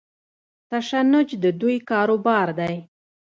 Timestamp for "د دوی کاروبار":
1.43-2.47